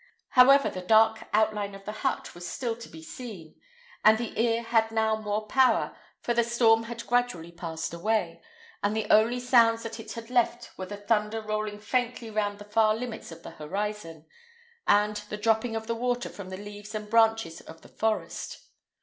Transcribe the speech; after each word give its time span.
However, 0.29 0.67
the 0.67 0.81
dark 0.81 1.25
outline 1.31 1.75
of 1.75 1.85
the 1.85 1.91
hut 1.91 2.33
was 2.33 2.47
still 2.49 2.75
to 2.75 2.89
be 2.89 3.03
seen, 3.03 3.53
and 4.03 4.17
the 4.17 4.33
ear 4.35 4.63
had 4.63 4.89
now 4.91 5.15
more 5.15 5.45
power; 5.45 5.95
for 6.23 6.33
the 6.33 6.43
storm 6.43 6.85
had 6.85 7.05
gradually 7.05 7.51
passed 7.51 7.93
away, 7.93 8.41
and 8.81 8.95
the 8.95 9.05
only 9.11 9.39
sounds 9.39 9.83
that 9.83 9.99
it 9.99 10.13
had 10.13 10.31
left 10.31 10.71
were 10.75 10.87
the 10.87 10.97
thunder 10.97 11.39
rolling 11.39 11.77
faintly 11.79 12.31
round 12.31 12.57
the 12.57 12.65
far 12.65 12.95
limits 12.95 13.31
of 13.31 13.43
the 13.43 13.51
horizon, 13.51 14.25
and 14.87 15.17
the 15.29 15.37
dropping 15.37 15.75
of 15.75 15.85
the 15.85 15.93
water 15.93 16.29
from 16.29 16.49
the 16.49 16.57
leaves 16.57 16.95
and 16.95 17.07
branches 17.07 17.61
of 17.61 17.81
the 17.83 17.87
forest. 17.89 18.69